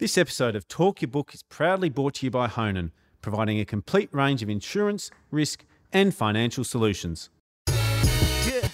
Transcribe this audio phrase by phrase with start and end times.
[0.00, 2.90] This episode of Talk Your Book is proudly brought to you by Honan,
[3.20, 7.28] providing a complete range of insurance, risk, and financial solutions.
[7.68, 8.66] Yeah,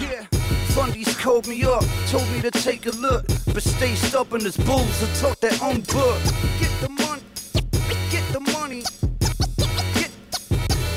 [0.00, 0.26] yeah.
[0.72, 5.02] Fundies called me up, told me to take a look, but stay stubborn as bulls
[5.02, 6.18] and talk their own book.
[6.58, 7.22] Get the money,
[8.10, 8.82] get the money,
[9.96, 10.10] get,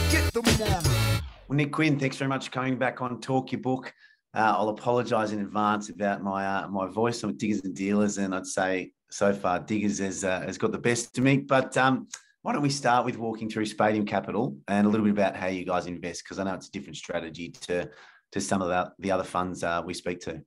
[0.10, 1.20] get the money.
[1.50, 3.94] Well, Nick Quinn, thanks very much for coming back on Talk Your Book.
[4.34, 7.22] Uh, I'll apologise in advance about my uh, my voice.
[7.22, 10.80] I'm Diggers and Dealers, and I'd say so far Diggers has, uh, has got the
[10.80, 11.38] best of me.
[11.38, 12.08] But um,
[12.42, 15.48] why don't we start with walking through Spatium Capital and a little bit about how
[15.48, 16.24] you guys invest?
[16.24, 17.90] Because I know it's a different strategy to
[18.32, 20.42] to some of the, the other funds uh, we speak to.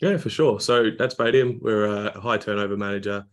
[0.00, 0.60] Yeah, for sure.
[0.60, 3.24] So at Spadium, we're a high turnover manager,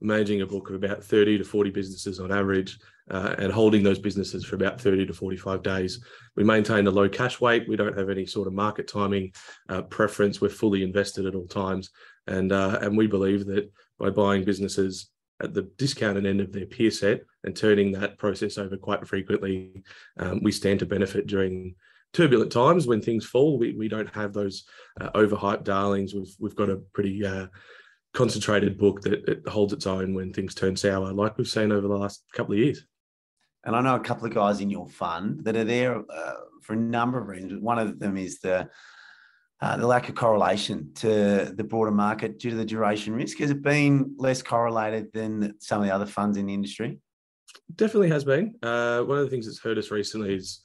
[0.00, 2.78] managing a book of about 30 to 40 businesses on average
[3.10, 6.04] uh, and holding those businesses for about 30 to 45 days.
[6.36, 7.68] We maintain a low cash weight.
[7.68, 9.32] We don't have any sort of market timing
[9.68, 10.40] uh, preference.
[10.40, 11.90] We're fully invested at all times.
[12.28, 13.68] And, uh, and we believe that
[14.00, 15.10] by buying businesses
[15.42, 19.82] at the discounted end of their peer set and turning that process over quite frequently,
[20.18, 21.74] um, we stand to benefit during
[22.12, 23.58] turbulent times when things fall.
[23.58, 24.64] We, we don't have those
[25.00, 26.14] uh, overhyped darlings.
[26.14, 27.46] We've, we've got a pretty uh,
[28.12, 31.86] concentrated book that it holds its own when things turn sour, like we've seen over
[31.86, 32.84] the last couple of years.
[33.64, 36.72] And I know a couple of guys in your fund that are there uh, for
[36.72, 37.62] a number of reasons.
[37.62, 38.68] One of them is the
[39.62, 43.38] uh, the lack of correlation to the broader market due to the duration risk?
[43.38, 46.98] Has it been less correlated than some of the other funds in the industry?
[47.74, 48.54] Definitely has been.
[48.62, 50.60] Uh, one of the things that's hurt us recently is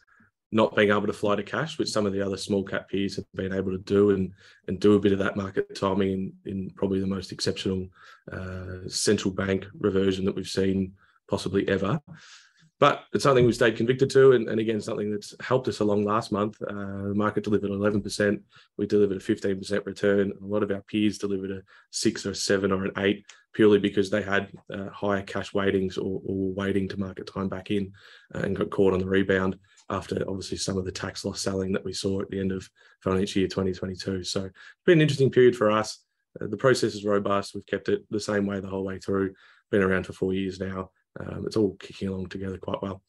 [0.51, 3.16] not being able to fly to cash, which some of the other small cap peers
[3.16, 4.31] have been able to do and
[4.67, 7.88] and do a bit of that market timing in, in probably the most exceptional
[8.31, 10.93] uh, central bank reversion that we've seen
[11.27, 11.99] possibly ever
[12.79, 16.03] but it's something we stayed convicted to, and, and again, something that's helped us along
[16.03, 16.61] last month.
[16.61, 18.41] Uh, the market delivered 11%.
[18.77, 20.33] We delivered a 15% return.
[20.41, 23.79] A lot of our peers delivered a six or a seven or an eight, purely
[23.79, 27.93] because they had uh, higher cash weightings or, or, waiting to market time back in
[28.33, 29.57] uh, and got caught on the rebound
[29.89, 32.69] after obviously some of the tax loss selling that we saw at the end of
[33.01, 34.23] financial year 2022.
[34.25, 34.53] So it's
[34.85, 36.03] been an interesting period for us.
[36.41, 37.55] Uh, the process is robust.
[37.55, 39.33] We've kept it the same way the whole way through.
[39.71, 40.89] Been around for four years now
[41.19, 43.01] um, it's all kicking along together quite well.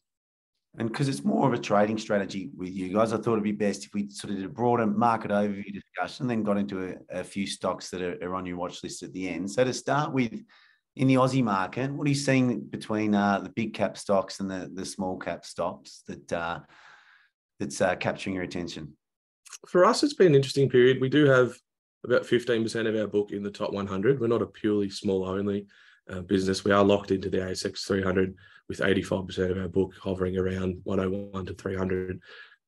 [0.77, 3.51] And because it's more of a trading strategy with you guys, I thought it'd be
[3.51, 7.19] best if we sort of did a broader market overview discussion, then got into a,
[7.19, 9.49] a few stocks that are, are, on your watch list at the end.
[9.49, 10.39] So to start with,
[10.95, 14.49] in the Aussie market, what are you seeing between uh, the big cap stocks and
[14.49, 16.59] the, the small cap stocks that uh,
[17.59, 18.95] that's uh, capturing your attention?
[19.67, 21.01] For us, it's been an interesting period.
[21.01, 21.57] We do have
[22.03, 24.19] about 15% of our book in the top 100.
[24.19, 25.65] We're not a purely small only
[26.09, 26.63] uh, business.
[26.63, 28.35] We are locked into the ASX 300
[28.69, 32.21] with 85% of our book hovering around 101 to 300.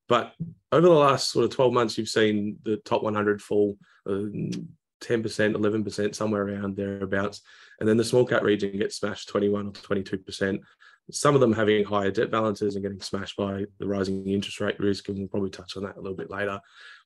[0.08, 0.34] But
[0.72, 3.76] over the last sort of 12 months, you've seen the top 100 fall
[4.08, 4.60] uh, 10%,
[5.00, 7.42] 11%, somewhere around thereabouts.
[7.78, 10.58] And then the small cap region gets smashed 21 or 22%.
[11.10, 14.78] Some of them having higher debt balances and getting smashed by the rising interest rate
[14.78, 15.08] risk.
[15.08, 16.60] And we'll probably touch on that a little bit later.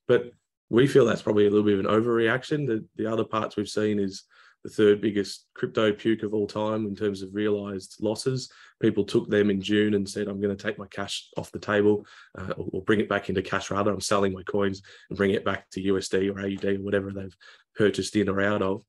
[0.08, 0.30] But
[0.70, 2.66] we feel that's probably a little bit of an overreaction.
[2.66, 4.24] The, the other parts we've seen is
[4.64, 8.50] the third biggest crypto puke of all time in terms of realized losses.
[8.80, 11.58] People took them in June and said, I'm going to take my cash off the
[11.58, 13.92] table uh, or, bring it back into cash rather.
[13.92, 14.80] I'm selling my coins
[15.10, 17.36] and bring it back to USD or AUD or whatever they've
[17.76, 18.82] purchased in or out of.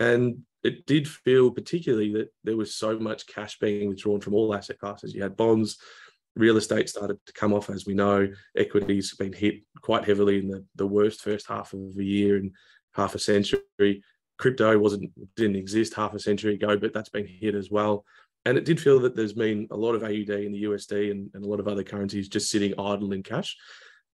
[0.00, 4.54] And it did feel particularly that there was so much cash being withdrawn from all
[4.54, 5.14] asset classes.
[5.14, 5.78] You had bonds,
[6.34, 8.28] real estate started to come off, as we know.
[8.56, 12.38] Equities have been hit quite heavily in the, the worst first half of the year
[12.38, 12.52] in
[12.94, 14.02] half a century
[14.42, 18.04] crypto wasn't didn't exist half a century ago, but that's been hit as well.
[18.44, 21.30] And it did feel that there's been a lot of AUD in the USD and,
[21.32, 23.56] and a lot of other currencies just sitting idle in cash.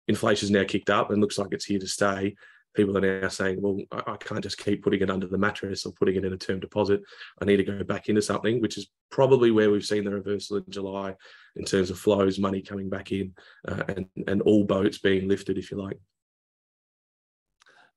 [0.09, 2.35] Inflation's now kicked up and looks like it's here to stay.
[2.75, 5.85] People are now saying, well, I, I can't just keep putting it under the mattress
[5.85, 6.99] or putting it in a term deposit.
[7.41, 10.57] I need to go back into something, which is probably where we've seen the reversal
[10.57, 11.15] in July
[11.55, 13.33] in terms of flows, money coming back in,
[13.65, 15.97] uh, and, and all boats being lifted, if you like.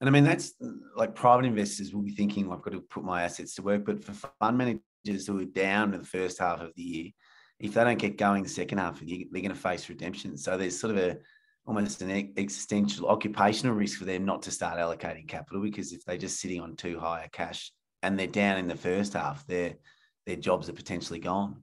[0.00, 0.54] And I mean, that's
[0.96, 3.84] like private investors will be thinking, I've got to put my assets to work.
[3.84, 7.10] But for fund managers who are down in the first half of the year,
[7.58, 9.88] if they don't get going the second half of the year, they're going to face
[9.88, 10.38] redemption.
[10.38, 11.18] So there's sort of a
[11.66, 16.16] almost an existential occupational risk for them not to start allocating capital because if they're
[16.16, 17.70] just sitting on too high a cash
[18.02, 19.74] and they're down in the first half, their
[20.26, 21.62] their jobs are potentially gone.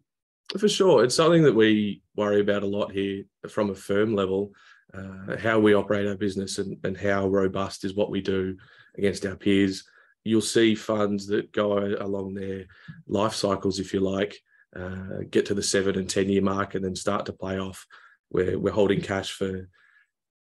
[0.57, 1.03] For sure.
[1.03, 4.53] It's something that we worry about a lot here from a firm level
[4.93, 8.57] uh, how we operate our business and, and how robust is what we do
[8.97, 9.83] against our peers.
[10.23, 12.65] You'll see funds that go along their
[13.07, 14.37] life cycles, if you like,
[14.75, 17.85] uh, get to the seven and 10 year mark and then start to play off
[18.29, 19.69] where we're holding cash for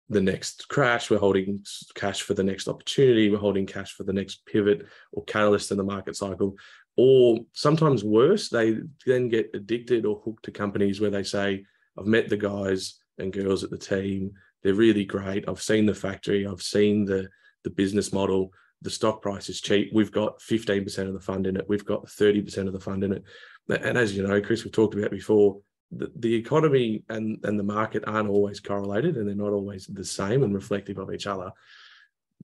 [0.09, 1.65] the next crash, we're holding
[1.95, 5.79] cash for the next opportunity, we're holding cash for the next pivot or catalyst in
[5.79, 6.57] the market cycle.
[6.97, 11.65] or sometimes worse, they then get addicted or hooked to companies where they say,
[11.99, 14.33] I've met the guys and girls at the team.
[14.63, 15.49] They're really great.
[15.49, 16.47] I've seen the factory.
[16.47, 17.29] I've seen the,
[17.65, 18.53] the business model.
[18.83, 19.91] The stock price is cheap.
[19.93, 21.69] We've got 15% of the fund in it.
[21.69, 23.25] We've got 30% of the fund in it.
[23.69, 27.65] And as you know, Chris, we've talked about before, the, the economy and, and the
[27.65, 31.51] market aren't always correlated and they're not always the same and reflective of each other.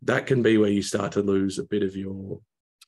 [0.03, 2.41] That can be where you start to lose a bit of your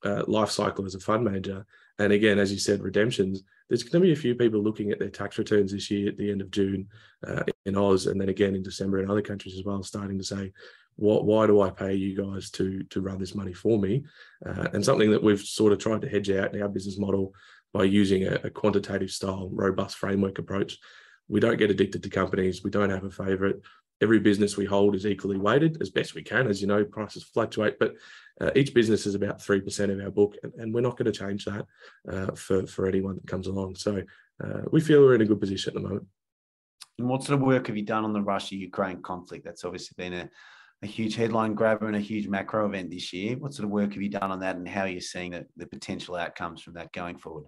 [0.05, 1.67] uh, life cycle as a fund manager.
[1.99, 4.99] And again, as you said, redemptions, there's going to be a few people looking at
[4.99, 6.89] their tax returns this year at the end of June
[7.27, 10.25] uh, in Oz, and then again in December in other countries as well, starting to
[10.25, 10.53] say,
[10.97, 14.05] what, why do I pay you guys to, to run this money for me?
[14.45, 17.35] Uh, and something that we've sort of tried to hedge out in our business model
[17.73, 20.79] by using a, a quantitative style, robust framework approach.
[21.29, 22.63] We don't get addicted to companies.
[22.63, 23.63] We don't have a favorite
[24.03, 26.49] every business we hold is equally weighted as best we can.
[26.49, 27.95] As you know, prices fluctuate, but
[28.41, 31.19] uh, each business is about 3% of our book, and, and we're not going to
[31.19, 31.67] change that
[32.11, 33.77] uh, for, for anyone that comes along.
[33.77, 34.03] So
[34.43, 36.07] uh, we feel we're in a good position at the moment.
[36.99, 39.45] And what sort of work have you done on the Russia Ukraine conflict?
[39.45, 40.31] That's obviously been a,
[40.83, 43.37] a huge headline grabber and a huge macro event this year.
[43.37, 45.47] What sort of work have you done on that, and how are you seeing the,
[45.57, 47.45] the potential outcomes from that going forward?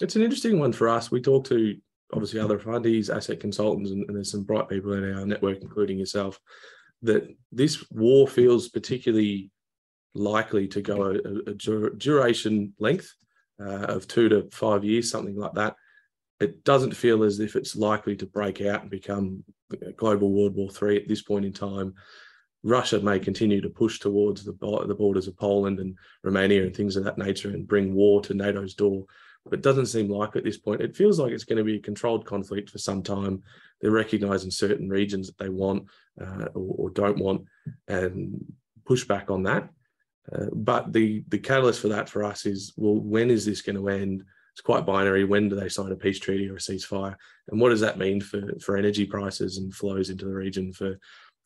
[0.00, 1.10] It's an interesting one for us.
[1.10, 1.76] We talk to
[2.12, 5.98] obviously other fundies, asset consultants, and, and, there's some bright people in our network, including
[5.98, 6.38] yourself,
[7.02, 9.50] that this war feels particularly
[10.14, 13.12] likely to go a, a duration length
[13.60, 15.76] uh, of two to five years, something like that.
[16.40, 19.44] It doesn't feel as if it's likely to break out and become
[19.96, 21.94] global World War III at this point in time.
[22.64, 26.96] Russia may continue to push towards the, the borders of Poland and Romania and things
[26.96, 29.06] of that nature and bring war to NATO's door
[29.44, 30.80] but it doesn't seem like at this point.
[30.80, 33.42] It feels like it's going to be a controlled conflict for some time.
[33.80, 35.86] They're recognizing certain regions that they want
[36.20, 37.46] uh, or, or, don't want
[37.88, 38.44] and
[38.84, 39.68] push back on that.
[40.30, 43.76] Uh, but the the catalyst for that for us is well, when is this going
[43.76, 44.22] to end?
[44.52, 45.24] It's quite binary.
[45.24, 47.16] When do they sign a peace treaty or a ceasefire?
[47.48, 50.98] And what does that mean for for energy prices and flows into the region for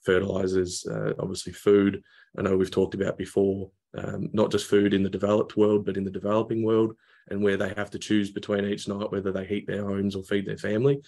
[0.07, 2.03] fertilizers, uh, obviously food.
[2.39, 5.97] I know we've talked about before, um, not just food in the developed world, but
[5.97, 6.97] in the developing world
[7.29, 10.23] and where they have to choose between each night whether they heat their homes or
[10.23, 11.01] feed their family.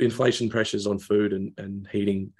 [0.00, 2.32] Inflation pressures on food and, and heating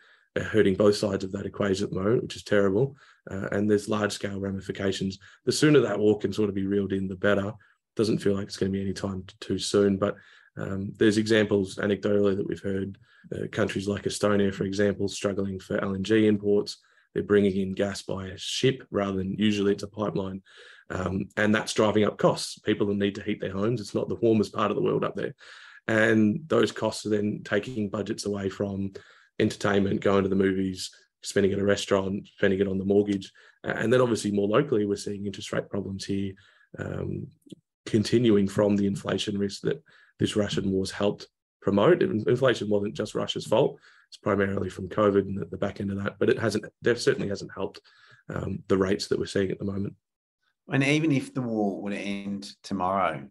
[0.43, 2.97] hurting both sides of that equation at the moment, which is terrible.
[3.31, 5.19] Uh, and there's large scale ramifications.
[5.45, 7.53] The sooner that war can sort of be reeled in, the better.
[7.97, 10.17] Doesn't feel like it's going to be any time too soon, but
[10.57, 12.99] um, there's examples anecdotally that we've heard
[13.35, 16.79] uh, countries like Estonia, for example, struggling for LNG imports.
[17.15, 20.43] They're bringing in gas by ship rather than usually it's a pipeline.
[20.91, 22.59] Um, and that's driving up costs.
[22.59, 23.81] People need to heat their homes.
[23.81, 25.35] It's not the warmest part of the world up there.
[25.89, 28.93] And those costs are then taking budgets away from
[29.39, 30.91] entertainment, going to the movies,
[31.23, 33.33] spending at a restaurant, spending it on the mortgage.
[33.65, 36.33] And then obviously more locally, we're seeing interest rate problems here,
[36.79, 37.27] um,
[37.85, 39.83] continuing from the inflation risk that
[40.19, 41.27] this Russian war's helped
[41.61, 42.03] promote.
[42.03, 43.79] Inflation wasn't just Russia's fault;
[44.09, 46.19] it's primarily from COVID and the back end of that.
[46.19, 46.65] But it hasn't.
[46.81, 47.81] There certainly hasn't helped
[48.29, 49.95] um, the rates that we're seeing at the moment.
[50.69, 53.29] And even if the war would end tomorrow,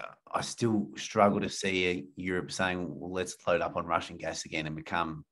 [0.00, 4.44] uh, I still struggle to see Europe saying, "Well, let's load up on Russian gas
[4.44, 5.24] again and become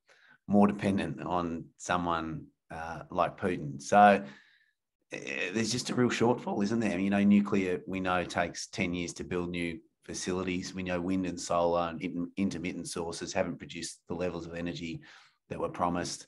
[0.47, 5.17] more dependent on someone uh, like Putin." So uh,
[5.53, 6.99] there's just a real shortfall, isn't there?
[6.99, 10.73] You know, nuclear we know takes ten years to build new facilities.
[10.73, 15.01] We know wind and solar and intermittent sources haven't produced the levels of energy
[15.49, 16.27] that were promised.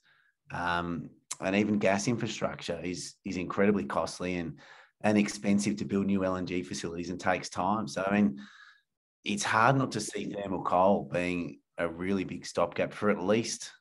[0.51, 4.59] Um, and even gas infrastructure is is incredibly costly and
[5.01, 7.87] and expensive to build new LNG facilities and takes time.
[7.87, 8.39] So I mean,
[9.23, 13.71] it's hard not to see thermal coal being a really big stopgap for at least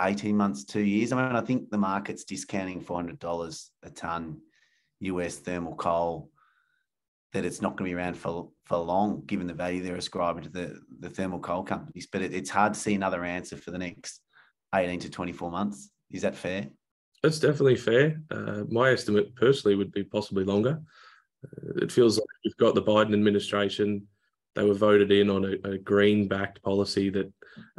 [0.00, 1.12] 18 months, two years.
[1.12, 4.40] I mean, I think the market's discounting $400 a ton
[5.00, 6.30] US thermal coal
[7.32, 10.44] that it's not going to be around for, for long, given the value they're ascribing
[10.44, 12.06] to the, the thermal coal companies.
[12.10, 14.20] But it, it's hard to see another answer for the next
[14.74, 15.90] 18 to 24 months.
[16.10, 16.68] Is that fair?
[17.22, 18.20] That's definitely fair.
[18.30, 20.80] Uh, my estimate personally would be possibly longer.
[21.44, 24.06] Uh, it feels like we've got the Biden administration.
[24.54, 27.32] They were voted in on a, a green backed policy that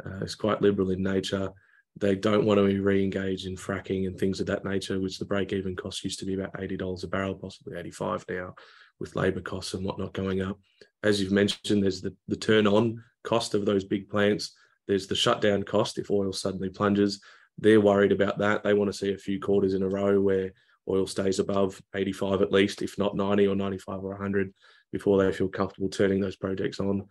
[0.04, 1.50] uh, is quite liberal in nature.
[1.96, 5.18] They don't want to be re engage in fracking and things of that nature, which
[5.18, 8.54] the break even cost used to be about $80 a barrel, possibly 85 now
[9.00, 10.58] with labour costs and whatnot going up.
[11.02, 14.54] As you've mentioned, there's the, the turn on cost of those big plants.
[14.86, 17.20] There's the shutdown cost if oil suddenly plunges.
[17.58, 18.62] They're worried about that.
[18.62, 20.52] They want to see a few quarters in a row where
[20.88, 24.52] oil stays above 85 at least, if not 90 or 95 or 100,
[24.92, 27.06] before they feel comfortable turning those projects on.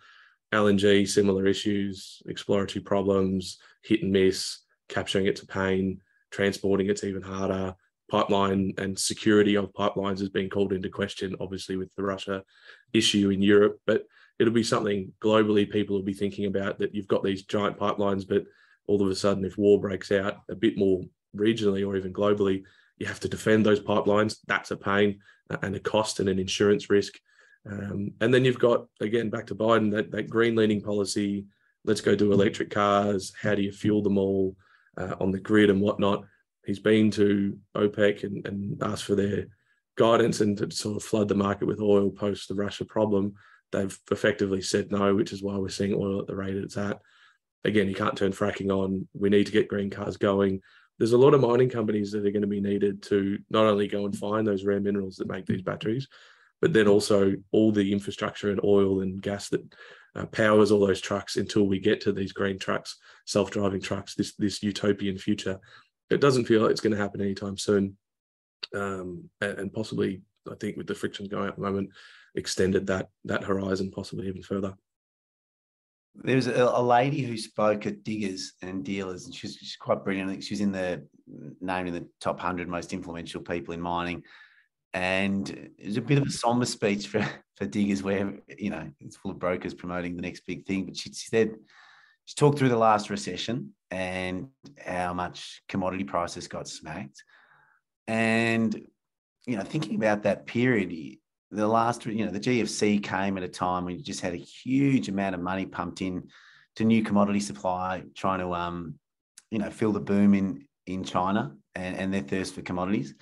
[0.53, 4.59] LNG, similar issues, exploratory problems, hit and miss,
[4.89, 7.75] capturing it to pain, transporting it's even harder,
[8.09, 12.43] pipeline and security of pipelines has been called into question, obviously with the Russia
[12.93, 13.79] issue in Europe.
[13.87, 14.03] But
[14.39, 18.27] it'll be something globally people will be thinking about that you've got these giant pipelines,
[18.27, 18.43] but
[18.87, 21.01] all of a sudden, if war breaks out a bit more
[21.35, 22.63] regionally or even globally,
[22.97, 24.37] you have to defend those pipelines.
[24.47, 25.19] That's a pain
[25.61, 27.13] and a cost and an insurance risk.
[27.69, 31.45] Um, and then you've got again back to Biden that that green leaning policy.
[31.85, 33.33] Let's go do electric cars.
[33.41, 34.55] How do you fuel them all
[34.97, 36.25] uh, on the grid and whatnot?
[36.65, 39.47] He's been to OPEC and, and asked for their
[39.97, 43.33] guidance and to sort of flood the market with oil post the Russia problem.
[43.71, 46.99] They've effectively said no, which is why we're seeing oil at the rate it's at.
[47.65, 49.07] Again, you can't turn fracking on.
[49.13, 50.61] We need to get green cars going.
[50.99, 53.87] There's a lot of mining companies that are going to be needed to not only
[53.87, 56.07] go and find those rare minerals that make these batteries,
[56.63, 59.61] but then also all the infrastructure and oil and gas that
[60.15, 64.33] uh, powers all those trucks until we get to these green trucks, self-driving trucks, this
[64.37, 65.59] this utopian future.
[66.09, 67.97] It doesn't feel like it's going to happen anytime soon,
[68.73, 71.89] um, and, and, possibly I think with the friction going at the moment,
[72.35, 74.73] extended that that horizon possibly even further.
[76.15, 80.05] There was a, a lady who spoke at Diggers and Dealers, and she's, she's quite
[80.05, 80.29] brilliant.
[80.29, 81.05] I think she's in the
[81.59, 84.23] named in the top hundred most influential people in mining.
[84.93, 87.25] And it was a bit of a somber speech for,
[87.57, 90.85] for Diggers, where you know it's full of brokers promoting the next big thing.
[90.85, 91.55] But she said
[92.25, 94.47] she talked through the last recession and
[94.83, 97.23] how much commodity prices got smacked.
[98.07, 98.73] And,
[99.45, 101.17] you know, thinking about that period,
[101.51, 104.37] the last, you know, the GFC came at a time when you just had a
[104.37, 106.29] huge amount of money pumped in
[106.77, 108.95] to new commodity supply, trying to, um,
[109.51, 113.13] you know, fill the boom in, in China and, and their thirst for commodities.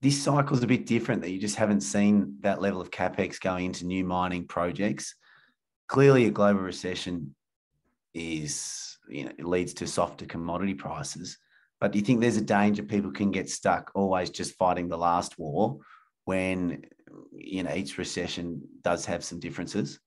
[0.00, 3.40] This cycle is a bit different that you just haven't seen that level of capex
[3.40, 5.16] going into new mining projects.
[5.88, 7.34] Clearly, a global recession
[8.14, 11.38] is you know it leads to softer commodity prices.
[11.80, 14.98] But do you think there's a danger people can get stuck always just fighting the
[14.98, 15.78] last war
[16.24, 16.82] when
[17.32, 19.98] you know each recession does have some differences?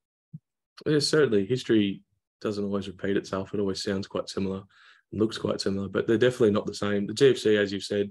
[0.86, 1.46] Yeah, certainly.
[1.46, 2.02] History
[2.42, 3.54] doesn't always repeat itself.
[3.54, 4.64] It always sounds quite similar,
[5.12, 7.08] looks quite similar, but they're definitely not the same.
[7.08, 8.10] The GFC, as you've said,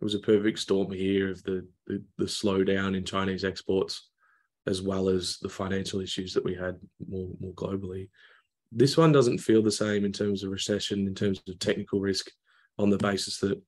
[0.00, 4.08] it was a perfect storm here of the, the, the slowdown in Chinese exports,
[4.66, 6.76] as well as the financial issues that we had
[7.06, 8.08] more more globally.
[8.72, 12.30] This one doesn't feel the same in terms of recession, in terms of technical risk,
[12.78, 13.60] on the basis that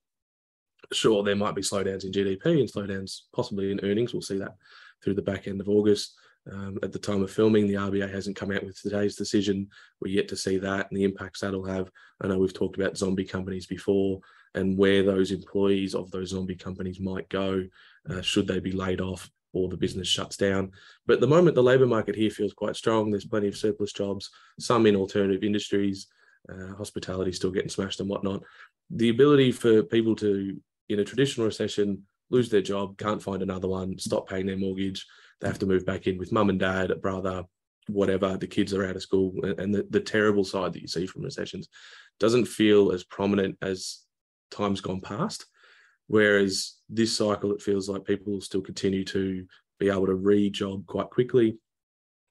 [0.91, 4.13] sure there might be slowdowns in GDP and slowdowns possibly in earnings.
[4.13, 4.55] We'll see that
[5.03, 6.15] through the back end of August.
[6.51, 9.67] Um, at the time of filming, the RBA hasn't come out with today's decision.
[10.01, 11.89] We're yet to see that and the impacts that'll have.
[12.21, 14.19] I know we've talked about zombie companies before
[14.55, 17.63] and where those employees of those zombie companies might go
[18.09, 20.71] uh, should they be laid off or the business shuts down.
[21.05, 23.09] But at the moment, the labour market here feels quite strong.
[23.09, 24.29] There's plenty of surplus jobs,
[24.59, 26.07] some in alternative industries,
[26.49, 28.43] uh, hospitality still getting smashed and whatnot.
[28.89, 33.67] The ability for people to, in a traditional recession, lose their job, can't find another
[33.67, 35.05] one, stop paying their mortgage,
[35.39, 37.43] they have to move back in with mum and dad, brother,
[37.87, 41.05] whatever, the kids are out of school, and the, the terrible side that you see
[41.05, 41.67] from recessions
[42.19, 43.99] doesn't feel as prominent as
[44.53, 45.45] times gone past.
[46.07, 49.45] Whereas this cycle, it feels like people will still continue to
[49.79, 51.57] be able to re-job quite quickly,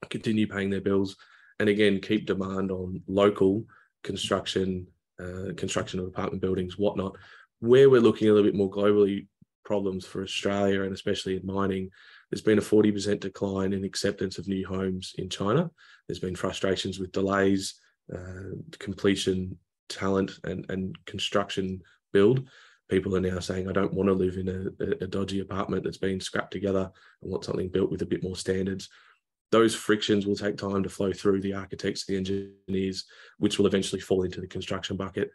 [0.09, 1.15] continue paying their bills,
[1.59, 3.65] and again keep demand on local
[4.03, 4.87] construction,
[5.19, 7.15] uh, construction of apartment buildings, whatnot.
[7.59, 9.27] Where we're looking a little bit more globally,
[9.63, 11.89] problems for Australia and especially in mining,
[12.29, 15.69] there's been a 40% decline in acceptance of new homes in China.
[16.07, 17.75] There's been frustrations with delays,
[18.13, 21.81] uh, completion, talent, and, and construction
[22.13, 22.47] build
[22.89, 25.97] people are now saying, I don't want to live in a, a, dodgy apartment that's
[25.97, 26.91] been scrapped together.
[26.93, 28.89] I want something built with a bit more standards.
[29.51, 33.05] Those frictions will take time to flow through the architects, the engineers,
[33.37, 35.31] which will eventually fall into the construction bucket.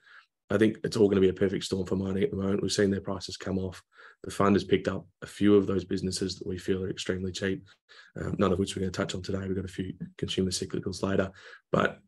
[0.50, 2.62] I think it's all going to be a perfect storm for mining at the moment.
[2.62, 3.82] We've seen their prices come off.
[4.24, 7.32] The fund has picked up a few of those businesses that we feel are extremely
[7.32, 7.66] cheap,
[8.20, 9.46] um, none of which we're going to touch on today.
[9.46, 11.30] We've got a few consumer cyclicals later.
[11.70, 11.98] But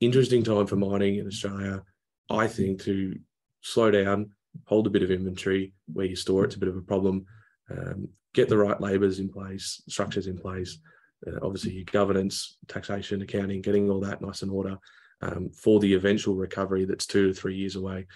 [0.00, 1.82] interesting time for mining in Australia,
[2.30, 3.18] I think, to
[3.62, 4.30] slow down,
[4.64, 7.24] hold a bit of inventory where you store it's a bit of a problem.
[7.70, 10.78] Um, get the right labours in place structures in place.
[11.26, 14.76] Uh, obviously your governance taxation accounting getting all that nice and order
[15.20, 18.06] um, for the eventual recovery that's two to three years away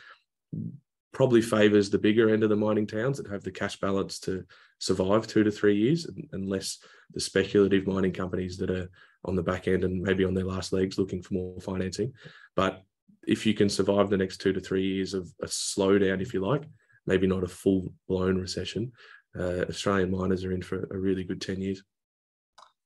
[1.17, 4.45] probably favors the bigger end of the mining towns that have the cash balance to
[4.81, 6.79] survive two to three years unless
[7.15, 8.91] the speculative mining companies that are
[9.25, 12.13] on the back end and maybe on their last legs looking for more financing.
[12.55, 12.83] But
[13.27, 16.41] if you can survive the next two to three years of a slowdown, if you
[16.41, 16.65] like,
[17.07, 18.93] maybe not a full blown recession,
[19.39, 21.83] uh, Australian miners are in for a really good 10 years.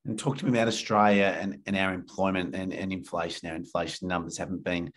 [0.07, 3.49] And talk to me about Australia and, and our employment and, and inflation.
[3.49, 4.93] Our inflation numbers haven't been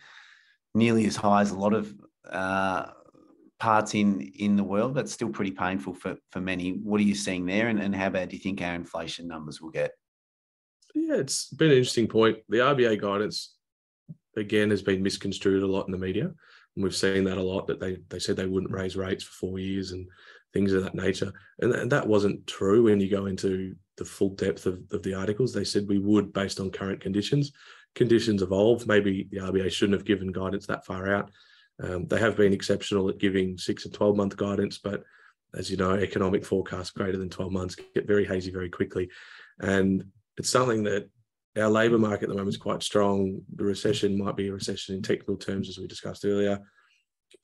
[0.74, 1.94] nearly as high as a lot of
[2.28, 2.86] uh,
[3.60, 6.70] parts in in the world, but still pretty painful for for many.
[6.70, 9.60] What are you seeing there, and, and how bad do you think our inflation numbers
[9.60, 9.92] will get?
[10.94, 12.38] Yeah, it's been an interesting point.
[12.48, 13.53] The RBA guidance
[14.36, 17.66] again has been misconstrued a lot in the media, and we've seen that a lot.
[17.66, 20.06] That they they said they wouldn't raise rates for four years and
[20.52, 22.84] things of that nature, and, and that wasn't true.
[22.84, 26.32] When you go into the full depth of, of the articles, they said we would
[26.32, 27.52] based on current conditions.
[27.94, 28.86] Conditions evolve.
[28.86, 31.30] Maybe the RBA shouldn't have given guidance that far out
[31.82, 35.02] um, they have been exceptional at giving six and 12 month guidance, but
[35.54, 39.08] as you know, economic forecasts greater than 12 months get very hazy very quickly.
[39.60, 40.04] And
[40.36, 41.08] it's something that
[41.56, 43.40] our labour market at the moment is quite strong.
[43.54, 46.60] The recession might be a recession in technical terms, as we discussed earlier.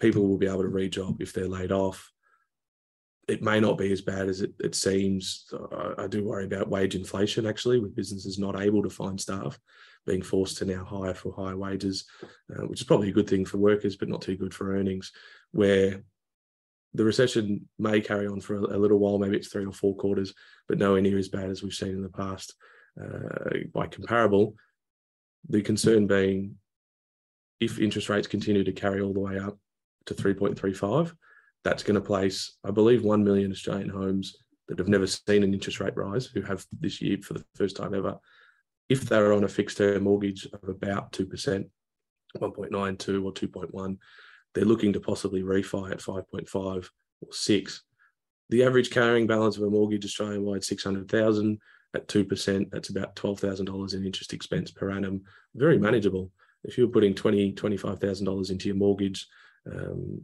[0.00, 2.10] People will be able to rejob if they're laid off.
[3.28, 5.52] It may not be as bad as it, it seems.
[5.72, 9.58] I, I do worry about wage inflation actually, with businesses not able to find staff
[10.06, 13.44] being forced to now hire for higher wages, uh, which is probably a good thing
[13.44, 15.12] for workers, but not too good for earnings.
[15.52, 16.02] Where
[16.94, 19.94] the recession may carry on for a, a little while, maybe it's three or four
[19.94, 20.34] quarters,
[20.68, 22.54] but nowhere near as bad as we've seen in the past.
[23.00, 24.54] Uh, by comparable,
[25.49, 26.56] the concern being
[27.61, 29.59] if interest rates continue to carry all the way up
[30.06, 31.12] to 3.35,
[31.62, 34.37] that's going to place, I believe, 1 million Australian homes
[34.68, 37.76] that have never seen an interest rate rise, who have this year for the first
[37.76, 38.16] time ever,
[38.88, 41.28] if they're on a fixed term mortgage of about 2%,
[42.38, 43.99] 1.92 or 2.1,
[44.54, 46.88] they're looking to possibly refi at 5.5
[47.20, 47.82] or 6.
[48.49, 51.59] The average carrying balance of a mortgage Australian wide 600,000
[51.94, 55.23] at 2%, that's about $12,000 in interest expense per annum.
[55.54, 56.30] Very manageable.
[56.64, 59.26] If you're putting $20,000, $25,000 into your mortgage,
[59.70, 60.23] um,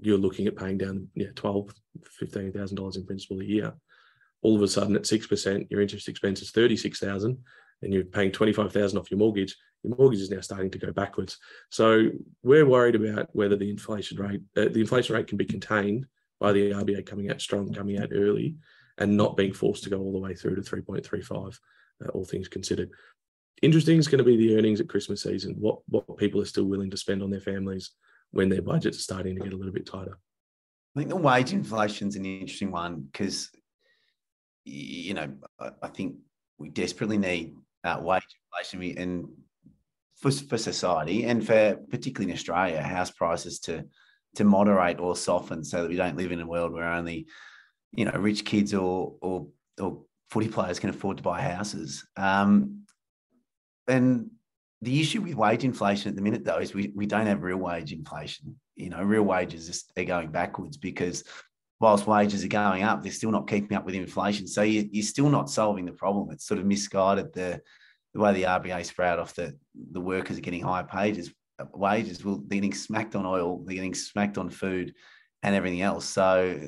[0.00, 1.72] you're looking at paying down yeah, $12,000,
[2.22, 3.74] $15,000 in principal a year.
[4.42, 7.38] All of a sudden at 6%, your interest expense is 36,000
[7.82, 11.38] and you're paying 25,000 off your mortgage, your mortgage is now starting to go backwards.
[11.70, 12.10] So
[12.42, 16.06] we're worried about whether the inflation rate, uh, the inflation rate can be contained
[16.40, 18.56] by the RBA coming out strong, coming out early,
[18.98, 21.58] and not being forced to go all the way through to 3.35,
[22.04, 22.90] uh, all things considered.
[23.62, 26.64] Interesting is going to be the earnings at Christmas season, what, what people are still
[26.64, 27.92] willing to spend on their families
[28.30, 30.18] when their budgets are starting to get a little bit tighter.
[30.94, 33.50] I think the wage inflation is an interesting one because,
[34.64, 36.16] you know, I think
[36.58, 39.28] we desperately need uh, wage inflation and
[40.16, 43.84] for, for society and for particularly in Australia, house prices to
[44.36, 47.26] to moderate or soften so that we don't live in a world where only
[47.96, 49.46] you know rich kids or or
[49.80, 52.04] or footy players can afford to buy houses.
[52.16, 52.84] Um,
[53.86, 54.30] and
[54.82, 57.56] the issue with wage inflation at the minute though is we, we don't have real
[57.56, 58.56] wage inflation.
[58.76, 61.24] You know, real wages just are going backwards because
[61.80, 64.46] whilst wages are going up, they're still not keeping up with inflation.
[64.46, 66.30] So you, are still not solving the problem.
[66.30, 67.60] It's sort of misguided the
[68.12, 69.54] the way the RBA sprout off that
[69.90, 71.32] the workers are getting higher pages,
[71.72, 72.24] wages.
[72.24, 74.94] Well, they're getting smacked on oil, they're getting smacked on food,
[75.42, 76.04] and everything else.
[76.04, 76.60] So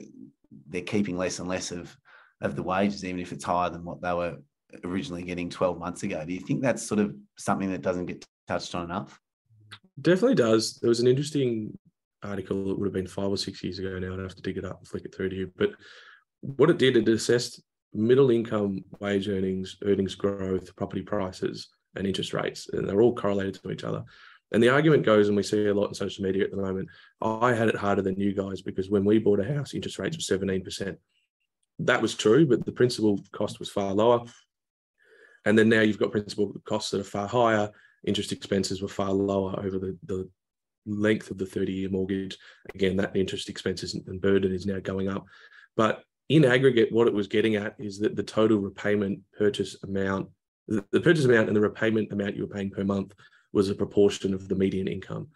[0.69, 1.97] they're keeping less and less of
[2.41, 4.37] of the wages, even if it's higher than what they were
[4.85, 6.25] originally getting 12 months ago.
[6.25, 9.19] Do you think that's sort of something that doesn't get touched on enough?
[10.01, 10.75] Definitely does.
[10.75, 11.77] There was an interesting
[12.23, 14.13] article that would have been five or six years ago now.
[14.13, 15.51] I'd have to dig it up and flick it through to you.
[15.57, 15.71] But
[16.41, 17.63] what it did, it assessed
[17.95, 22.69] middle income wage earnings, earnings growth, property prices, and interest rates.
[22.73, 24.05] And they're all correlated to each other.
[24.53, 26.89] And the argument goes, and we see a lot in social media at the moment
[27.21, 30.17] I had it harder than you guys because when we bought a house, interest rates
[30.17, 30.97] were 17%.
[31.81, 34.25] That was true, but the principal cost was far lower.
[35.45, 37.71] And then now you've got principal costs that are far higher.
[38.07, 40.29] Interest expenses were far lower over the, the
[40.87, 42.39] length of the 30 year mortgage.
[42.75, 45.27] Again, that interest expenses and burden is now going up.
[45.77, 50.29] But in aggregate, what it was getting at is that the total repayment purchase amount,
[50.69, 53.13] the purchase amount and the repayment amount you were paying per month
[53.57, 55.29] was a proportion of the median income.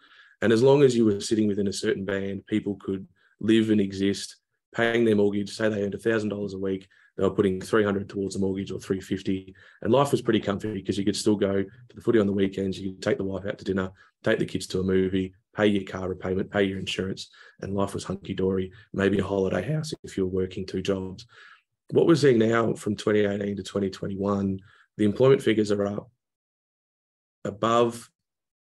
[0.43, 3.07] And as long as you were sitting within a certain band, people could
[3.39, 4.35] live and exist,
[4.75, 5.49] paying their mortgage.
[5.49, 9.55] Say they earned $1,000 a week, they were putting 300 towards the mortgage or 350
[9.81, 12.33] and life was pretty comfy because you could still go to the footy on the
[12.33, 13.91] weekends you could take the wife out to dinner
[14.23, 17.29] take the kids to a movie pay your car repayment pay your insurance
[17.61, 21.25] and life was hunky-dory maybe a holiday house if you're working two jobs
[21.91, 24.59] what we're seeing now from 2018 to 2021
[24.97, 26.09] the employment figures are up
[27.45, 28.09] above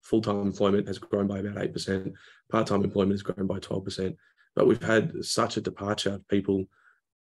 [0.02, 2.12] full-time employment has grown by about 8%
[2.50, 4.16] part-time employment has grown by 12%
[4.56, 6.64] but we've had such a departure of people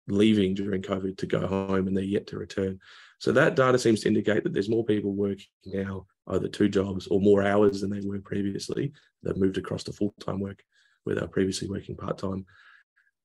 [0.07, 2.79] leaving during COVID to go home and they're yet to return.
[3.17, 7.07] So that data seems to indicate that there's more people working now, either two jobs
[7.07, 8.93] or more hours than they were previously.
[9.23, 10.63] They've moved across to full time work
[11.03, 12.45] where they were previously working part time.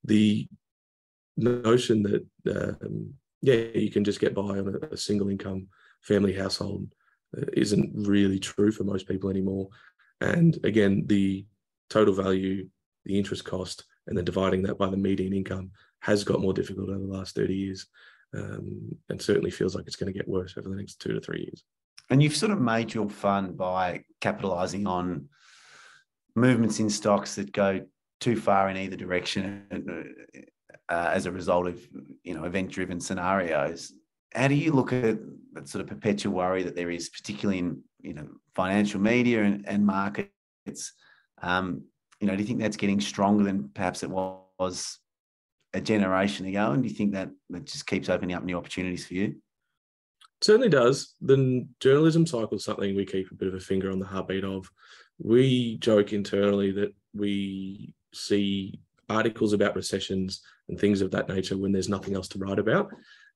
[0.05, 0.49] The
[1.37, 2.27] notion that,
[2.83, 5.69] um, yeah, you can just get by on a, a single income
[6.01, 6.89] family household
[7.53, 9.69] isn't really true for most people anymore.
[10.21, 11.47] And again, the
[11.89, 12.69] total value,
[13.05, 16.89] the interest cost, and then dividing that by the median income has got more difficult
[16.89, 17.87] over the last 30 years
[18.35, 21.21] um, and certainly feels like it's going to get worse over the next two to
[21.21, 21.65] three years.
[22.11, 25.29] And you've sort of made your fund by capitalizing on
[26.35, 27.83] movements in stocks that go
[28.21, 29.65] too far in either direction
[30.89, 31.81] uh, as a result of
[32.25, 33.93] you know event driven scenarios.
[34.35, 35.19] How do you look at
[35.53, 39.67] that sort of perpetual worry that there is, particularly in you know financial media and,
[39.67, 40.93] and markets?
[41.43, 41.85] Um,
[42.21, 44.99] you know, do you think that's getting stronger than perhaps it was
[45.73, 46.73] a generation ago?
[46.73, 49.37] And do you think that that just keeps opening up new opportunities for you?
[50.43, 51.15] certainly does.
[51.21, 54.45] The journalism cycle is something we keep a bit of a finger on the heartbeat
[54.45, 54.71] of.
[55.19, 61.73] We joke internally that we see articles about recessions and things of that nature when
[61.73, 62.91] there's nothing else to write about.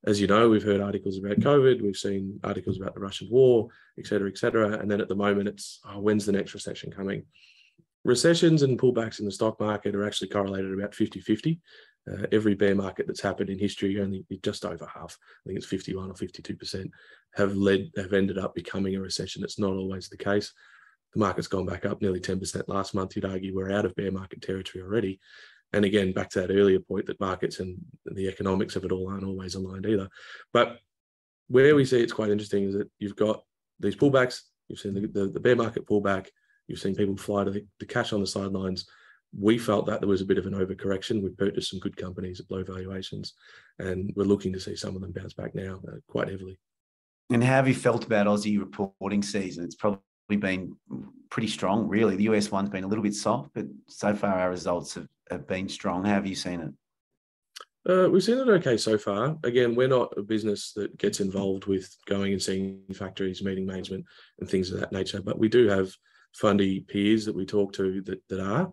[0.07, 3.69] As you know, we've heard articles about COVID, we've seen articles about the Russian war,
[3.99, 4.79] et cetera, et cetera.
[4.79, 7.25] And then at the moment, it's oh, when's the next recession coming?
[8.05, 11.59] Recessions and pullbacks in the stock market are actually correlated about 50 50.
[12.07, 15.67] Uh, every bear market that's happened in history, only just over half, I think it's
[15.67, 16.91] 51 or 52%,
[17.35, 19.43] have led have ended up becoming a recession.
[19.43, 20.53] It's not always the case.
[21.15, 23.17] The market's gone back up nearly 10% last month.
[23.17, 25.21] You'd argue we're out of bear market territory already.
[25.75, 29.11] And again, back to that earlier point that markets and the economics of it all
[29.11, 30.09] aren't always aligned either.
[30.53, 30.79] But
[31.49, 33.43] where we see it's quite interesting is that you've got
[33.81, 36.29] these pullbacks, you've seen the, the, the bear market pullback,
[36.69, 38.87] you've seen people fly to the, the cash on the sidelines
[39.39, 41.23] we felt that there was a bit of an overcorrection.
[41.23, 43.35] We purchased some good companies at low valuations,
[43.79, 46.59] and we're looking to see some of them bounce back now uh, quite heavily.
[47.31, 49.65] And how have you felt about Aussie reporting season?
[49.65, 50.77] It's probably been
[51.31, 52.17] pretty strong, really.
[52.17, 55.47] The US one's been a little bit soft, but so far our results have, have
[55.47, 56.05] been strong.
[56.05, 56.73] How have you seen it?
[57.87, 59.37] Uh, we've seen it okay so far.
[59.45, 64.07] Again, we're not a business that gets involved with going and seeing factories, meeting management,
[64.41, 65.21] and things of that nature.
[65.21, 65.93] But we do have
[66.35, 68.73] fundy peers that we talk to that, that are.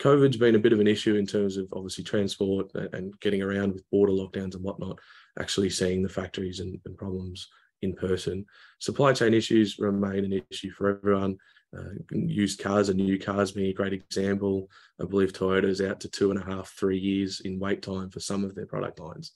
[0.00, 3.72] COVID's been a bit of an issue in terms of obviously transport and getting around
[3.72, 4.98] with border lockdowns and whatnot,
[5.38, 7.48] actually seeing the factories and, and problems
[7.82, 8.44] in person.
[8.80, 11.38] Supply chain issues remain an issue for everyone.
[11.76, 14.68] Uh, used cars and new cars being a great example.
[15.00, 18.20] I believe Toyota's out to two and a half, three years in wait time for
[18.20, 19.32] some of their product lines.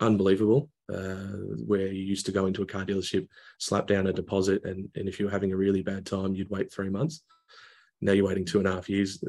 [0.00, 0.68] Unbelievable.
[0.92, 3.26] Uh, where you used to go into a car dealership,
[3.58, 6.50] slap down a deposit, and, and if you were having a really bad time, you'd
[6.50, 7.22] wait three months.
[8.02, 9.24] Now you're waiting two and a half years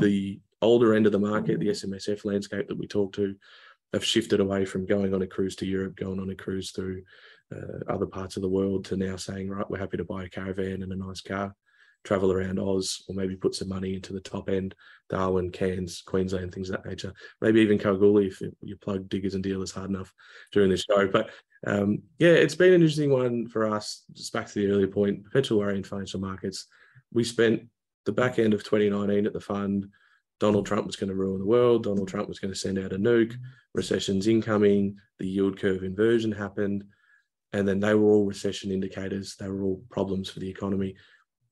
[0.00, 3.34] the older end of the market, the SMSF landscape that we talk to,
[3.92, 7.02] have shifted away from going on a cruise to Europe, going on a cruise through
[7.54, 10.28] uh, other parts of the world to now saying, right, we're happy to buy a
[10.28, 11.54] caravan and a nice car,
[12.04, 14.74] travel around Oz, or maybe put some money into the top end,
[15.08, 17.12] Darwin, Cairns, Queensland, things of that nature.
[17.40, 20.12] Maybe even Kalgoorlie if you plug diggers and dealers hard enough
[20.52, 21.08] during the show.
[21.08, 21.30] But
[21.66, 24.04] um, yeah, it's been an interesting one for us.
[24.12, 26.66] Just back to the earlier point, perpetual worry in financial markets.
[27.12, 27.62] We spent
[28.06, 29.88] the back end of 2019 at the fund,
[30.40, 31.84] Donald Trump was going to ruin the world.
[31.84, 33.34] Donald Trump was going to send out a nuke.
[33.74, 34.96] Recession's incoming.
[35.18, 36.84] The yield curve inversion happened.
[37.52, 39.36] And then they were all recession indicators.
[39.36, 40.96] They were all problems for the economy.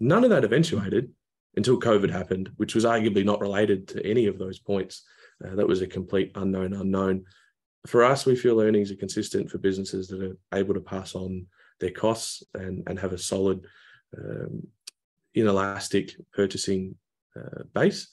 [0.01, 1.13] None of that eventuated
[1.57, 5.03] until COVID happened, which was arguably not related to any of those points.
[5.45, 7.25] Uh, that was a complete unknown unknown.
[7.87, 11.47] For us, we feel earnings are consistent for businesses that are able to pass on
[11.81, 13.65] their costs and, and have a solid
[14.17, 14.67] um,
[15.35, 16.97] inelastic purchasing
[17.37, 18.09] uh, base,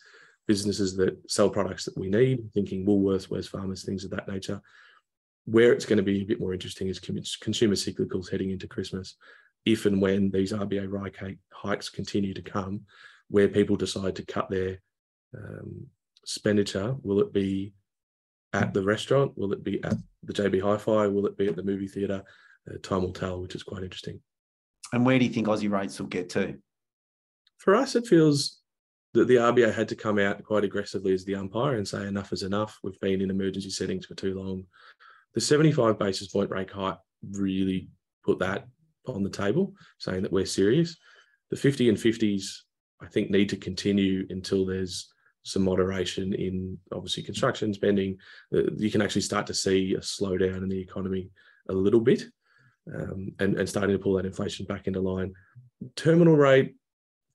[0.48, 4.62] businesses that sell products that we need, thinking Woolworths, Wesfarmers, things of that nature.
[5.45, 9.15] Where it's going to be a bit more interesting is consumer cyclicals heading into Christmas.
[9.65, 12.82] If and when these RBA rate hikes continue to come,
[13.30, 14.80] where people decide to cut their
[15.36, 15.88] um,
[16.21, 17.73] expenditure, will it be
[18.54, 19.38] at the restaurant?
[19.38, 21.08] Will it be at the JB Hi-Fi?
[21.08, 22.23] Will it be at the movie theatre?
[22.69, 24.19] Uh, time will tell, which is quite interesting.
[24.93, 26.56] And where do you think Aussie rates will get to?
[27.58, 28.60] for us, it feels
[29.13, 32.34] that the RBA had to come out quite aggressively as the umpire and say enough
[32.34, 32.78] is enough.
[32.84, 34.65] We've been in emergency settings for too long.
[35.34, 36.97] The 75 basis point rate hike
[37.32, 37.89] really
[38.23, 38.67] put that
[39.07, 40.97] on the table, saying that we're serious.
[41.49, 42.61] The 50 and 50s,
[43.01, 45.11] I think, need to continue until there's
[45.43, 48.17] some moderation in obviously construction spending.
[48.53, 51.29] Uh, you can actually start to see a slowdown in the economy
[51.69, 52.23] a little bit
[52.93, 55.33] um, and, and starting to pull that inflation back into line.
[55.95, 56.75] Terminal rate,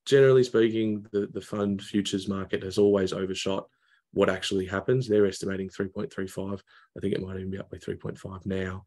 [0.07, 3.67] generally speaking, the, the fund futures market has always overshot
[4.13, 5.07] what actually happens.
[5.07, 6.61] They're estimating 3.35.
[6.97, 8.85] I think it might even be up by 3.5 now.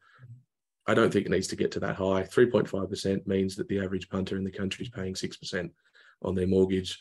[0.85, 2.23] I don't think it needs to get to that high.
[2.23, 5.69] 3.5% means that the average punter in the country is paying 6%
[6.23, 6.99] on their mortgage.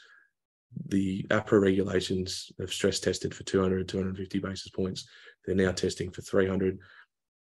[0.89, 5.07] The APRA regulations have stress tested for 200, 250 basis points.
[5.45, 6.79] They're now testing for 300.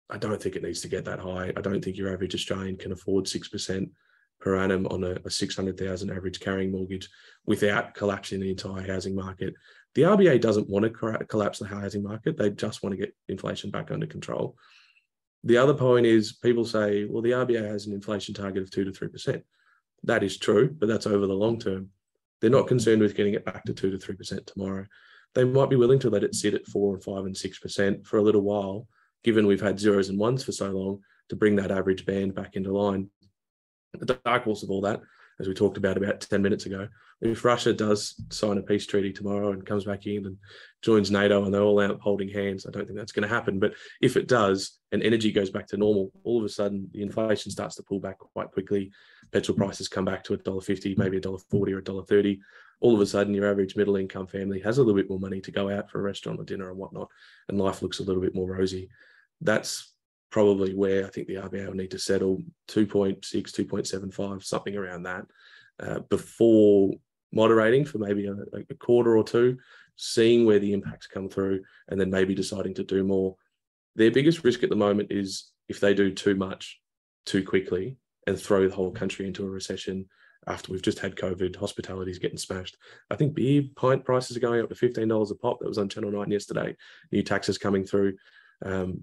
[0.09, 1.53] I don't think it needs to get that high.
[1.55, 3.89] I don't think your average Australian can afford 6%
[4.39, 7.09] per annum on a, a 600,000 average carrying mortgage
[7.45, 9.53] without collapsing the entire housing market.
[9.95, 12.37] The RBA doesn't want to collapse the housing market.
[12.37, 14.55] They just want to get inflation back under control.
[15.43, 18.83] The other point is people say, well, the RBA has an inflation target of two
[18.83, 19.41] to 3%.
[20.03, 21.89] That is true, but that's over the long term.
[22.41, 24.85] They're not concerned with getting it back to two to 3% tomorrow.
[25.35, 28.17] They might be willing to let it sit at four and five and 6% for
[28.17, 28.87] a little while,
[29.23, 32.55] given we've had zeros and ones for so long, to bring that average band back
[32.55, 33.09] into line.
[33.93, 35.01] The dark horse of all that
[35.39, 36.87] as we talked about about 10 minutes ago.
[37.21, 40.37] If Russia does sign a peace treaty tomorrow and comes back in and
[40.81, 43.59] joins NATO and they're all out holding hands, I don't think that's going to happen.
[43.59, 47.01] But if it does and energy goes back to normal, all of a sudden the
[47.01, 48.91] inflation starts to pull back quite quickly.
[49.31, 52.39] Petrol prices come back to $1.50, maybe $1.40 or $1.30.
[52.81, 55.41] All of a sudden, your average middle income family has a little bit more money
[55.41, 57.09] to go out for a restaurant or dinner and whatnot,
[57.49, 58.89] and life looks a little bit more rosy.
[59.41, 59.93] That's
[60.29, 65.25] probably where I think the RBA will need to settle 2.6, 2.75, something around that,
[65.81, 66.91] uh, before
[67.31, 69.57] moderating for maybe a, a, quarter or two,
[69.95, 73.35] seeing where the impacts come through, and then maybe deciding to do more.
[73.95, 76.79] Their biggest risk at the moment is if they do too much
[77.25, 80.05] too quickly and throw the whole country into a recession
[80.47, 82.77] after we've just had COVID, hospitality is getting smashed.
[83.11, 85.59] I think beer pint prices are going up to $15 a pop.
[85.59, 86.75] That was on Channel 9 yesterday.
[87.11, 88.15] New taxes coming through.
[88.65, 89.01] Um,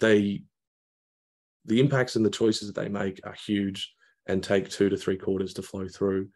[0.00, 0.42] they
[1.66, 3.94] the impacts and the choices that they make are huge
[4.26, 6.28] and take two to three quarters to flow through.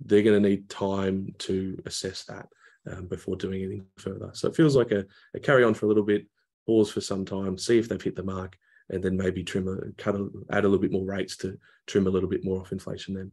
[0.00, 2.46] They're going to need time to assess that
[2.90, 4.30] um, before doing anything further.
[4.34, 6.26] So it feels like a, a, carry on for a little bit,
[6.66, 8.56] pause for some time, see if they've hit the mark,
[8.90, 12.06] and then maybe trim a, cut a, add a little bit more rates to trim
[12.06, 13.14] a little bit more off inflation.
[13.14, 13.32] Then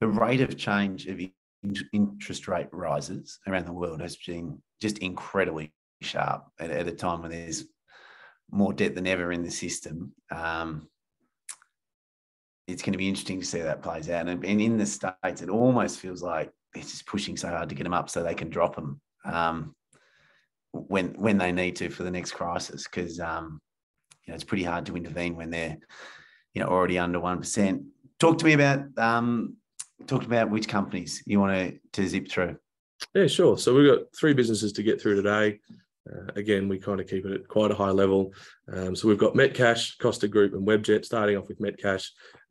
[0.00, 1.20] the rate of change of
[1.92, 7.22] interest rate rises around the world has been just incredibly sharp at, at a time
[7.22, 7.64] when there's
[8.50, 10.12] more debt than ever in the system.
[10.30, 10.88] Um,
[12.66, 14.28] it's going to be interesting to see how that plays out.
[14.28, 17.74] And, and, in the states, it almost feels like it's just pushing so hard to
[17.74, 19.74] get them up so they can drop them um,
[20.72, 22.84] when when they need to for the next crisis.
[22.84, 23.60] Because um,
[24.26, 25.78] you know it's pretty hard to intervene when they're
[26.54, 27.82] you know already under one percent.
[28.18, 29.56] Talk to me about um,
[30.06, 32.56] talk about which companies you want to, to zip through.
[33.14, 33.56] Yeah, sure.
[33.56, 35.60] So we've got three businesses to get through today.
[36.10, 38.32] Uh, again, we kind of keep it at quite a high level.
[38.72, 41.04] Um, so we've got Metcash, Costa Group, and Webjet.
[41.04, 42.08] Starting off with Metcash,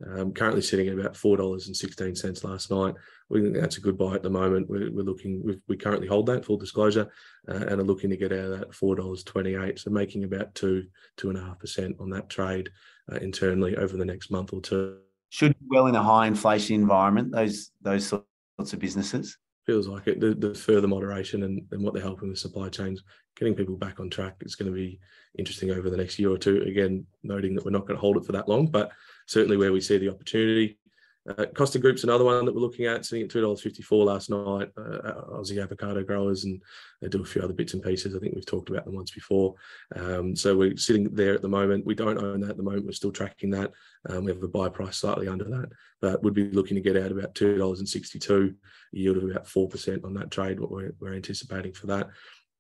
[0.07, 2.95] um, currently sitting at about four dollars and sixteen cents last night.
[3.29, 4.69] We think that's a good buy at the moment.
[4.69, 7.11] We're, we're looking, we currently hold that full disclosure,
[7.49, 9.79] uh, and are looking to get out of that four dollars twenty eight.
[9.79, 10.85] So making about two
[11.17, 12.69] two and a half percent on that trade
[13.11, 14.99] uh, internally over the next month or two.
[15.29, 17.31] Should well in a high inflation environment.
[17.31, 19.37] Those those sorts of businesses
[19.67, 20.19] feels like it.
[20.19, 23.03] The, the further moderation and, and what they're helping with supply chains,
[23.35, 24.99] getting people back on track is going to be
[25.37, 26.63] interesting over the next year or two.
[26.63, 28.91] Again, noting that we're not going to hold it for that long, but
[29.27, 30.79] certainly where we see the opportunity.
[31.27, 34.05] Uh, Costa Group's another one that we're looking at, sitting at two dollars fifty four
[34.05, 34.69] last night.
[34.77, 36.61] Uh, Aussie avocado growers, and
[37.01, 38.15] they do a few other bits and pieces.
[38.15, 39.55] I think we've talked about them once before.
[39.95, 41.85] Um, so we're sitting there at the moment.
[41.85, 42.85] We don't own that at the moment.
[42.85, 43.71] We're still tracking that.
[44.09, 45.69] Um, we have a buy price slightly under that,
[46.01, 48.55] but would be looking to get out about two dollars and sixty two,
[48.91, 50.59] yield of about four percent on that trade.
[50.59, 52.09] What we're, we're anticipating for that.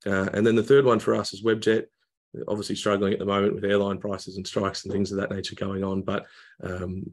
[0.05, 1.85] Uh, and then the third one for us is Webjet
[2.47, 5.55] obviously struggling at the moment with airline prices and strikes and things of that nature
[5.55, 6.01] going on.
[6.01, 6.25] But
[6.61, 7.09] um,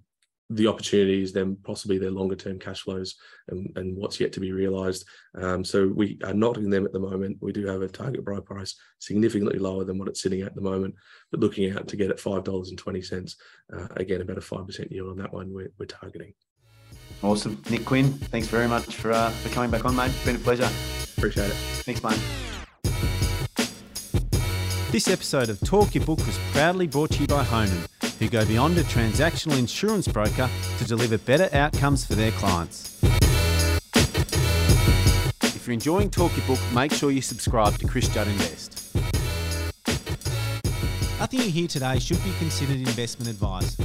[0.51, 3.15] the opportunities, then possibly their longer term cash flows
[3.49, 5.05] and, and what's yet to be realized.
[5.37, 7.39] Um, so we are not in them at the moment.
[7.41, 10.61] We do have a target buy price significantly lower than what it's sitting at the
[10.61, 10.95] moment,
[11.31, 13.35] but looking out to get at $5.20,
[13.73, 16.35] uh, again, about a 5% yield on that one we're, we're targeting.
[17.23, 17.63] Awesome.
[17.71, 20.11] Nick Quinn, thanks very much for, uh, for coming back on, mate.
[20.11, 20.69] It's been a pleasure.
[21.17, 21.57] Appreciate it.
[21.85, 22.21] Thanks, mate.
[24.91, 27.85] This episode of Talk Your Book was proudly brought to you by Honan
[28.19, 30.49] who go beyond a transactional insurance broker
[30.79, 33.03] to deliver better outcomes for their clients.
[35.43, 38.95] If you're enjoying Talk Your Book, make sure you subscribe to Chris Judd Invest.
[41.19, 43.77] Nothing you hear today should be considered investment advice.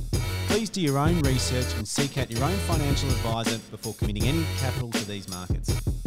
[0.48, 4.44] Please do your own research and seek out your own financial advisor before committing any
[4.60, 5.99] capital to these markets.